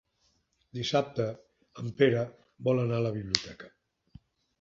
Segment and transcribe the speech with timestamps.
[0.77, 1.27] Dissabte
[1.83, 2.23] en Pere
[2.69, 3.71] vol anar a la biblioteca.